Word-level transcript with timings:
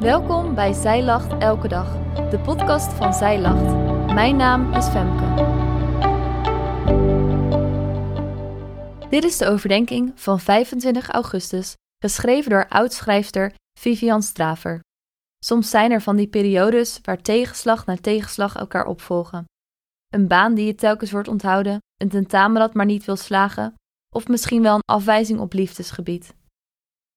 Welkom 0.00 0.54
bij 0.54 0.72
Zij 0.72 1.02
Lacht 1.02 1.42
Elke 1.42 1.68
Dag, 1.68 1.92
de 2.30 2.38
podcast 2.38 2.92
van 2.92 3.14
Zij 3.14 3.40
Lacht. 3.40 3.74
Mijn 4.14 4.36
naam 4.36 4.72
is 4.72 4.86
Femke. 4.88 5.24
Dit 9.08 9.24
is 9.24 9.36
de 9.36 9.46
overdenking 9.46 10.12
van 10.14 10.40
25 10.40 11.08
augustus, 11.08 11.74
geschreven 11.98 12.50
door 12.50 12.68
oud-schrijfster 12.68 13.54
Vivian 13.78 14.22
Straver. 14.22 14.80
Soms 15.44 15.70
zijn 15.70 15.90
er 15.90 16.02
van 16.02 16.16
die 16.16 16.28
periodes 16.28 16.98
waar 17.02 17.22
tegenslag 17.22 17.86
na 17.86 17.96
tegenslag 17.96 18.56
elkaar 18.56 18.86
opvolgen. 18.86 19.44
Een 20.08 20.28
baan 20.28 20.54
die 20.54 20.66
je 20.66 20.74
telkens 20.74 21.10
wordt 21.10 21.28
onthouden, 21.28 21.78
een 21.96 22.08
tentamen 22.08 22.60
dat 22.60 22.74
maar 22.74 22.86
niet 22.86 23.04
wil 23.04 23.16
slagen, 23.16 23.74
of 24.14 24.28
misschien 24.28 24.62
wel 24.62 24.74
een 24.74 24.94
afwijzing 24.94 25.40
op 25.40 25.52
liefdesgebied. 25.52 26.34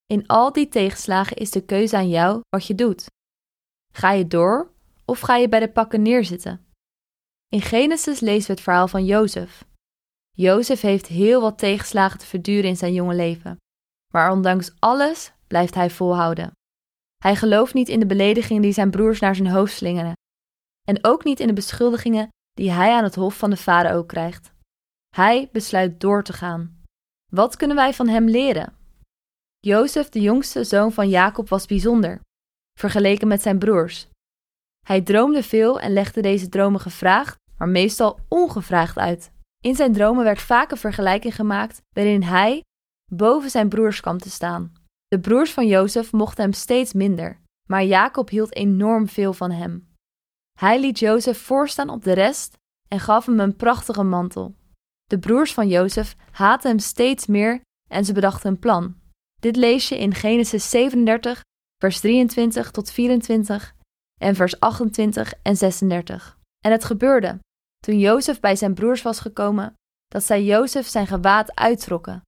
In 0.09 0.27
al 0.27 0.51
die 0.51 0.67
tegenslagen 0.67 1.37
is 1.37 1.51
de 1.51 1.65
keuze 1.65 1.97
aan 1.97 2.09
jou 2.09 2.41
wat 2.49 2.65
je 2.65 2.75
doet. 2.75 3.05
Ga 3.93 4.11
je 4.11 4.27
door 4.27 4.71
of 5.05 5.19
ga 5.19 5.35
je 5.35 5.49
bij 5.49 5.59
de 5.59 5.71
pakken 5.71 6.01
neerzitten? 6.01 6.65
In 7.47 7.61
Genesis 7.61 8.19
lezen 8.19 8.47
we 8.47 8.53
het 8.53 8.61
verhaal 8.61 8.87
van 8.87 9.05
Jozef. 9.05 9.65
Jozef 10.29 10.81
heeft 10.81 11.07
heel 11.07 11.41
wat 11.41 11.57
tegenslagen 11.57 12.19
te 12.19 12.25
verduren 12.25 12.69
in 12.69 12.77
zijn 12.77 12.93
jonge 12.93 13.15
leven, 13.15 13.57
maar 14.13 14.31
ondanks 14.31 14.71
alles 14.79 15.33
blijft 15.47 15.75
hij 15.75 15.89
volhouden. 15.89 16.51
Hij 17.17 17.35
gelooft 17.35 17.73
niet 17.73 17.89
in 17.89 17.99
de 17.99 18.05
beledigingen 18.05 18.61
die 18.61 18.73
zijn 18.73 18.91
broers 18.91 19.19
naar 19.19 19.35
zijn 19.35 19.49
hoofd 19.49 19.73
slingeren, 19.73 20.13
en 20.87 21.03
ook 21.05 21.23
niet 21.23 21.39
in 21.39 21.47
de 21.47 21.53
beschuldigingen 21.53 22.27
die 22.51 22.71
hij 22.71 22.93
aan 22.93 23.03
het 23.03 23.15
hof 23.15 23.37
van 23.37 23.49
de 23.49 23.57
farao 23.57 24.03
krijgt. 24.03 24.53
Hij 25.15 25.49
besluit 25.51 25.99
door 25.99 26.23
te 26.23 26.33
gaan. 26.33 26.83
Wat 27.31 27.55
kunnen 27.55 27.75
wij 27.75 27.93
van 27.93 28.07
hem 28.07 28.29
leren? 28.29 28.78
Jozef, 29.59 30.09
de 30.09 30.21
jongste 30.21 30.63
zoon 30.63 30.91
van 30.91 31.09
Jacob, 31.09 31.49
was 31.49 31.65
bijzonder, 31.65 32.21
vergeleken 32.79 33.27
met 33.27 33.41
zijn 33.41 33.59
broers. 33.59 34.07
Hij 34.85 35.01
droomde 35.01 35.43
veel 35.43 35.79
en 35.79 35.93
legde 35.93 36.21
deze 36.21 36.49
dromen 36.49 36.79
gevraagd, 36.79 37.37
maar 37.57 37.67
meestal 37.67 38.19
ongevraagd 38.27 38.97
uit. 38.97 39.31
In 39.63 39.75
zijn 39.75 39.93
dromen 39.93 40.23
werd 40.23 40.41
vaak 40.41 40.71
een 40.71 40.77
vergelijking 40.77 41.35
gemaakt 41.35 41.81
waarin 41.95 42.23
hij 42.23 42.63
boven 43.11 43.49
zijn 43.49 43.69
broers 43.69 43.99
kwam 43.99 44.17
te 44.17 44.29
staan. 44.29 44.73
De 45.07 45.19
broers 45.19 45.53
van 45.53 45.67
Jozef 45.67 46.11
mochten 46.11 46.43
hem 46.43 46.53
steeds 46.53 46.93
minder, 46.93 47.39
maar 47.67 47.83
Jacob 47.83 48.29
hield 48.29 48.55
enorm 48.55 49.07
veel 49.07 49.33
van 49.33 49.51
hem. 49.51 49.87
Hij 50.59 50.79
liet 50.79 50.99
Jozef 50.99 51.37
voorstaan 51.37 51.89
op 51.89 52.03
de 52.03 52.13
rest 52.13 52.57
en 52.87 52.99
gaf 52.99 53.25
hem 53.25 53.39
een 53.39 53.55
prachtige 53.55 54.03
mantel. 54.03 54.55
De 55.05 55.19
broers 55.19 55.53
van 55.53 55.67
Jozef 55.67 56.15
haatten 56.31 56.69
hem 56.69 56.79
steeds 56.79 57.25
meer 57.25 57.61
en 57.89 58.05
ze 58.05 58.13
bedachten 58.13 58.49
een 58.49 58.59
plan. 58.59 58.95
Dit 59.39 59.55
lees 59.55 59.89
je 59.89 59.97
in 59.97 60.13
Genesis 60.13 60.69
37, 60.69 61.41
vers 61.77 61.99
23 61.99 62.71
tot 62.71 62.91
24 62.91 63.75
en 64.21 64.35
vers 64.35 64.59
28 64.59 65.33
en 65.41 65.55
36. 65.55 66.37
En 66.65 66.71
het 66.71 66.83
gebeurde, 66.83 67.39
toen 67.77 67.99
Jozef 67.99 68.39
bij 68.39 68.55
zijn 68.55 68.73
broers 68.73 69.01
was 69.01 69.19
gekomen, 69.19 69.73
dat 70.07 70.23
zij 70.23 70.43
Jozef 70.43 70.87
zijn 70.87 71.07
gewaad 71.07 71.55
uittrokken, 71.55 72.21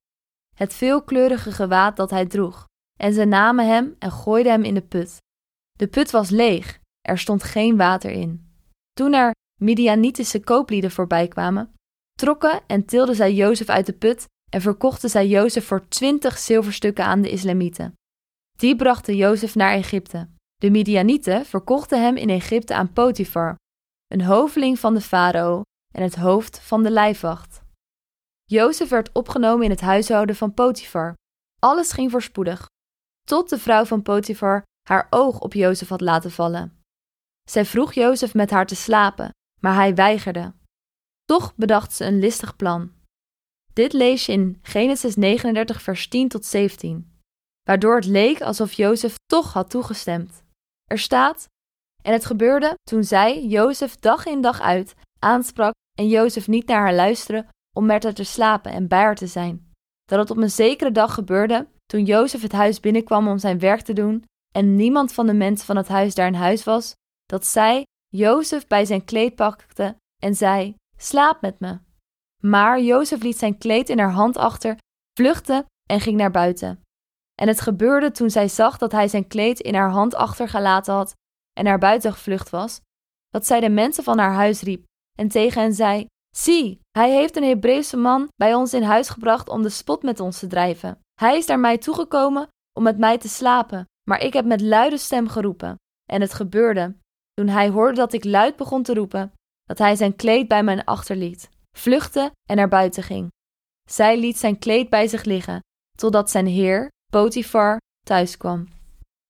het 0.56 0.74
veelkleurige 0.74 1.52
gewaad 1.52 1.96
dat 1.96 2.10
hij 2.10 2.26
droeg, 2.26 2.66
en 2.98 3.12
ze 3.12 3.24
namen 3.24 3.68
hem 3.68 3.96
en 3.98 4.12
gooiden 4.12 4.52
hem 4.52 4.62
in 4.62 4.74
de 4.74 4.82
put. 4.82 5.16
De 5.72 5.88
put 5.88 6.10
was 6.10 6.30
leeg, 6.30 6.80
er 7.00 7.18
stond 7.18 7.42
geen 7.42 7.76
water 7.76 8.10
in. 8.10 8.52
Toen 8.92 9.12
er 9.12 9.30
Midianitische 9.60 10.40
kooplieden 10.40 10.90
voorbij 10.90 11.28
kwamen, 11.28 11.74
trokken 12.12 12.60
en 12.66 12.84
tilden 12.84 13.14
zij 13.14 13.34
Jozef 13.34 13.68
uit 13.68 13.86
de 13.86 13.92
put 13.92 14.26
en 14.52 14.60
verkochten 14.60 15.10
zij 15.10 15.26
Jozef 15.26 15.66
voor 15.66 15.88
twintig 15.88 16.38
zilverstukken 16.38 17.04
aan 17.04 17.22
de 17.22 17.30
Islamieten. 17.30 17.94
Die 18.56 18.76
brachten 18.76 19.16
Jozef 19.16 19.54
naar 19.54 19.72
Egypte. 19.72 20.28
De 20.56 20.70
Midianieten 20.70 21.46
verkochten 21.46 22.02
hem 22.02 22.16
in 22.16 22.30
Egypte 22.30 22.74
aan 22.74 22.92
Potifar, 22.92 23.56
een 24.06 24.24
hoveling 24.24 24.78
van 24.78 24.94
de 24.94 25.00
farao 25.00 25.62
en 25.94 26.02
het 26.02 26.14
hoofd 26.14 26.60
van 26.60 26.82
de 26.82 26.90
lijfwacht. 26.90 27.62
Jozef 28.44 28.88
werd 28.88 29.12
opgenomen 29.12 29.64
in 29.64 29.70
het 29.70 29.80
huishouden 29.80 30.36
van 30.36 30.54
Potifar. 30.54 31.14
Alles 31.58 31.92
ging 31.92 32.10
voorspoedig, 32.10 32.66
tot 33.26 33.48
de 33.48 33.58
vrouw 33.58 33.84
van 33.84 34.02
Potifar 34.02 34.62
haar 34.88 35.06
oog 35.10 35.40
op 35.40 35.52
Jozef 35.52 35.88
had 35.88 36.00
laten 36.00 36.30
vallen. 36.30 36.82
Zij 37.48 37.64
vroeg 37.64 37.92
Jozef 37.92 38.34
met 38.34 38.50
haar 38.50 38.66
te 38.66 38.74
slapen, 38.74 39.30
maar 39.60 39.74
hij 39.74 39.94
weigerde. 39.94 40.54
Toch 41.24 41.54
bedacht 41.56 41.92
ze 41.92 42.04
een 42.04 42.18
listig 42.18 42.56
plan. 42.56 42.92
Dit 43.72 43.92
lees 43.92 44.26
je 44.26 44.32
in 44.32 44.58
Genesis 44.62 45.16
39, 45.16 45.82
vers 45.82 46.08
10 46.08 46.28
tot 46.28 46.44
17, 46.44 47.20
waardoor 47.62 47.94
het 47.94 48.06
leek 48.06 48.40
alsof 48.40 48.72
Jozef 48.72 49.16
toch 49.26 49.52
had 49.52 49.70
toegestemd. 49.70 50.42
Er 50.84 50.98
staat: 50.98 51.46
En 52.02 52.12
het 52.12 52.24
gebeurde 52.24 52.74
toen 52.82 53.04
zij 53.04 53.46
Jozef 53.46 53.96
dag 53.96 54.26
in 54.26 54.40
dag 54.40 54.60
uit 54.60 54.94
aansprak 55.18 55.72
en 55.98 56.08
Jozef 56.08 56.48
niet 56.48 56.66
naar 56.66 56.80
haar 56.80 56.94
luisterde 56.94 57.46
om 57.76 57.86
met 57.86 58.02
haar 58.02 58.14
te 58.14 58.24
slapen 58.24 58.72
en 58.72 58.88
bij 58.88 59.02
haar 59.02 59.16
te 59.16 59.26
zijn. 59.26 59.70
Dat 60.04 60.18
het 60.18 60.30
op 60.30 60.36
een 60.36 60.50
zekere 60.50 60.92
dag 60.92 61.14
gebeurde 61.14 61.68
toen 61.86 62.04
Jozef 62.04 62.42
het 62.42 62.52
huis 62.52 62.80
binnenkwam 62.80 63.28
om 63.28 63.38
zijn 63.38 63.58
werk 63.58 63.80
te 63.80 63.92
doen 63.92 64.24
en 64.54 64.76
niemand 64.76 65.12
van 65.12 65.26
de 65.26 65.34
mensen 65.34 65.66
van 65.66 65.76
het 65.76 65.88
huis 65.88 66.14
daar 66.14 66.26
in 66.26 66.34
huis 66.34 66.64
was, 66.64 66.94
dat 67.26 67.46
zij 67.46 67.86
Jozef 68.08 68.66
bij 68.66 68.84
zijn 68.84 69.04
kleed 69.04 69.34
pakte 69.34 69.96
en 70.22 70.34
zei: 70.34 70.74
Slaap 70.96 71.40
met 71.40 71.60
me. 71.60 71.78
Maar 72.46 72.80
Jozef 72.80 73.22
liet 73.22 73.38
zijn 73.38 73.58
kleed 73.58 73.88
in 73.88 73.98
haar 73.98 74.10
hand 74.10 74.36
achter, 74.36 74.76
vluchtte 75.18 75.66
en 75.90 76.00
ging 76.00 76.16
naar 76.16 76.30
buiten. 76.30 76.82
En 77.34 77.48
het 77.48 77.60
gebeurde 77.60 78.10
toen 78.10 78.30
zij 78.30 78.48
zag 78.48 78.78
dat 78.78 78.92
hij 78.92 79.08
zijn 79.08 79.26
kleed 79.26 79.60
in 79.60 79.74
haar 79.74 79.90
hand 79.90 80.14
achtergelaten 80.14 80.94
had 80.94 81.14
en 81.52 81.64
naar 81.64 81.78
buiten 81.78 82.12
gevlucht 82.12 82.50
was, 82.50 82.80
dat 83.28 83.46
zij 83.46 83.60
de 83.60 83.68
mensen 83.68 84.04
van 84.04 84.18
haar 84.18 84.32
huis 84.32 84.62
riep 84.62 84.84
en 85.18 85.28
tegen 85.28 85.62
hen 85.62 85.72
zei: 85.72 86.06
Zie, 86.36 86.80
hij 86.90 87.10
heeft 87.10 87.36
een 87.36 87.42
Hebreeuwse 87.42 87.96
man 87.96 88.28
bij 88.36 88.54
ons 88.54 88.74
in 88.74 88.82
huis 88.82 89.08
gebracht 89.08 89.48
om 89.48 89.62
de 89.62 89.68
spot 89.68 90.02
met 90.02 90.20
ons 90.20 90.38
te 90.38 90.46
drijven. 90.46 90.98
Hij 91.20 91.36
is 91.36 91.46
naar 91.46 91.60
mij 91.60 91.78
toegekomen 91.78 92.48
om 92.72 92.82
met 92.82 92.98
mij 92.98 93.18
te 93.18 93.28
slapen, 93.28 93.84
maar 94.08 94.20
ik 94.20 94.32
heb 94.32 94.44
met 94.44 94.60
luide 94.60 94.98
stem 94.98 95.28
geroepen. 95.28 95.76
En 96.10 96.20
het 96.20 96.34
gebeurde, 96.34 96.96
toen 97.34 97.48
hij 97.48 97.68
hoorde 97.68 97.94
dat 97.94 98.12
ik 98.12 98.24
luid 98.24 98.56
begon 98.56 98.82
te 98.82 98.94
roepen, 98.94 99.32
dat 99.64 99.78
hij 99.78 99.96
zijn 99.96 100.16
kleed 100.16 100.48
bij 100.48 100.62
mij 100.62 100.84
achterliet 100.84 101.50
vluchtte 101.76 102.32
en 102.48 102.56
naar 102.56 102.68
buiten 102.68 103.02
ging. 103.02 103.28
Zij 103.90 104.18
liet 104.18 104.38
zijn 104.38 104.58
kleed 104.58 104.90
bij 104.90 105.06
zich 105.06 105.24
liggen, 105.24 105.60
totdat 105.96 106.30
zijn 106.30 106.46
heer, 106.46 106.88
Potifar, 107.12 107.80
thuis 108.06 108.36
kwam. 108.36 108.68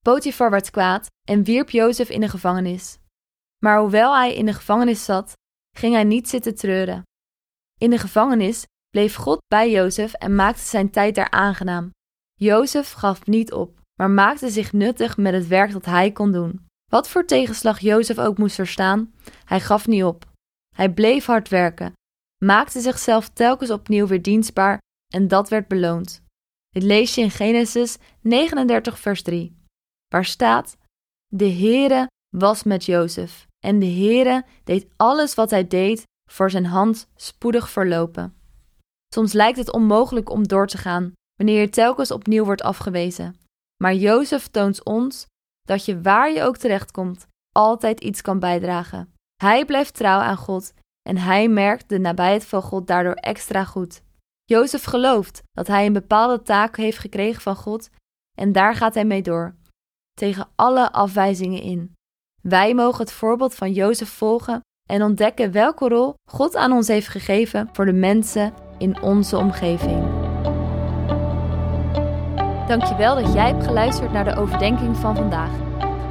Potifar 0.04 0.50
werd 0.50 0.70
kwaad 0.70 1.06
en 1.28 1.44
wierp 1.44 1.70
Jozef 1.70 2.08
in 2.08 2.20
de 2.20 2.28
gevangenis. 2.28 2.98
Maar 3.64 3.78
hoewel 3.78 4.16
hij 4.16 4.34
in 4.34 4.46
de 4.46 4.52
gevangenis 4.52 5.04
zat, 5.04 5.32
ging 5.76 5.94
hij 5.94 6.04
niet 6.04 6.28
zitten 6.28 6.54
treuren. 6.54 7.02
In 7.80 7.90
de 7.90 7.98
gevangenis 7.98 8.64
bleef 8.88 9.14
God 9.14 9.38
bij 9.46 9.70
Jozef 9.70 10.12
en 10.12 10.34
maakte 10.34 10.62
zijn 10.62 10.90
tijd 10.90 11.14
daar 11.14 11.30
aangenaam. 11.30 11.90
Jozef 12.34 12.92
gaf 12.92 13.26
niet 13.26 13.52
op, 13.52 13.80
maar 13.94 14.10
maakte 14.10 14.50
zich 14.50 14.72
nuttig 14.72 15.16
met 15.16 15.32
het 15.32 15.46
werk 15.46 15.72
dat 15.72 15.84
hij 15.84 16.12
kon 16.12 16.32
doen. 16.32 16.66
Wat 16.90 17.08
voor 17.08 17.24
tegenslag 17.24 17.80
Jozef 17.80 18.18
ook 18.18 18.38
moest 18.38 18.54
verstaan, 18.54 19.14
hij 19.44 19.60
gaf 19.60 19.86
niet 19.86 20.04
op. 20.04 20.24
Hij 20.76 20.92
bleef 20.92 21.26
hard 21.26 21.48
werken 21.48 21.92
maakte 22.44 22.80
zichzelf 22.80 23.28
telkens 23.28 23.70
opnieuw 23.70 24.06
weer 24.06 24.22
dienstbaar 24.22 24.78
en 25.14 25.28
dat 25.28 25.48
werd 25.48 25.68
beloond. 25.68 26.22
Dit 26.68 26.82
lees 26.82 27.14
je 27.14 27.20
in 27.20 27.30
Genesis 27.30 27.98
39, 28.20 28.98
vers 28.98 29.22
3, 29.22 29.56
waar 30.08 30.24
staat: 30.24 30.76
De 31.26 31.50
Heere 31.50 32.06
was 32.36 32.62
met 32.62 32.84
Jozef 32.84 33.46
en 33.58 33.78
de 33.78 33.86
Heere 33.86 34.44
deed 34.64 34.86
alles 34.96 35.34
wat 35.34 35.50
hij 35.50 35.66
deed 35.66 36.02
voor 36.30 36.50
zijn 36.50 36.66
hand 36.66 37.08
spoedig 37.16 37.70
verlopen. 37.70 38.34
Soms 39.14 39.32
lijkt 39.32 39.58
het 39.58 39.72
onmogelijk 39.72 40.30
om 40.30 40.48
door 40.48 40.66
te 40.66 40.78
gaan 40.78 41.12
wanneer 41.34 41.60
je 41.60 41.68
telkens 41.68 42.10
opnieuw 42.10 42.44
wordt 42.44 42.62
afgewezen. 42.62 43.36
Maar 43.82 43.94
Jozef 43.94 44.48
toont 44.48 44.84
ons 44.84 45.26
dat 45.62 45.84
je 45.84 46.00
waar 46.00 46.32
je 46.32 46.42
ook 46.42 46.56
terechtkomt, 46.56 47.26
altijd 47.52 48.00
iets 48.00 48.20
kan 48.20 48.38
bijdragen. 48.38 49.12
Hij 49.42 49.64
blijft 49.64 49.94
trouw 49.94 50.18
aan 50.20 50.36
God 50.36 50.72
en 51.02 51.16
hij 51.16 51.48
merkt 51.48 51.88
de 51.88 51.98
nabijheid 51.98 52.46
van 52.46 52.62
God 52.62 52.86
daardoor 52.86 53.14
extra 53.14 53.64
goed. 53.64 54.02
Jozef 54.44 54.84
gelooft 54.84 55.42
dat 55.52 55.66
hij 55.66 55.86
een 55.86 55.92
bepaalde 55.92 56.42
taak 56.42 56.76
heeft 56.76 56.98
gekregen 56.98 57.42
van 57.42 57.56
God 57.56 57.90
en 58.38 58.52
daar 58.52 58.74
gaat 58.74 58.94
hij 58.94 59.04
mee 59.04 59.22
door, 59.22 59.54
tegen 60.14 60.48
alle 60.54 60.92
afwijzingen 60.92 61.62
in. 61.62 61.92
Wij 62.42 62.74
mogen 62.74 63.00
het 63.00 63.12
voorbeeld 63.12 63.54
van 63.54 63.72
Jozef 63.72 64.08
volgen 64.08 64.60
en 64.90 65.02
ontdekken 65.02 65.52
welke 65.52 65.88
rol 65.88 66.14
God 66.30 66.56
aan 66.56 66.72
ons 66.72 66.88
heeft 66.88 67.08
gegeven 67.08 67.68
voor 67.72 67.84
de 67.84 67.92
mensen 67.92 68.54
in 68.78 69.02
onze 69.02 69.36
omgeving. 69.36 70.30
Dankjewel 72.66 73.14
dat 73.14 73.32
jij 73.32 73.48
hebt 73.48 73.64
geluisterd 73.64 74.12
naar 74.12 74.24
de 74.24 74.36
overdenking 74.36 74.96
van 74.96 75.16
vandaag. 75.16 75.50